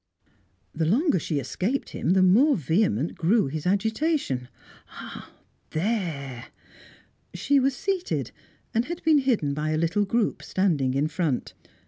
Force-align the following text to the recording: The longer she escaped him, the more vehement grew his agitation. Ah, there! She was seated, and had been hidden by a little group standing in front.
The 0.73 0.87
longer 0.87 1.19
she 1.19 1.37
escaped 1.37 1.89
him, 1.89 2.13
the 2.13 2.23
more 2.23 2.55
vehement 2.57 3.13
grew 3.13 3.45
his 3.49 3.67
agitation. 3.67 4.47
Ah, 4.93 5.31
there! 5.73 6.47
She 7.35 7.59
was 7.59 7.75
seated, 7.77 8.31
and 8.73 8.85
had 8.85 9.03
been 9.03 9.19
hidden 9.19 9.53
by 9.53 9.69
a 9.69 9.77
little 9.77 10.05
group 10.05 10.41
standing 10.41 10.95
in 10.95 11.07
front. 11.07 11.53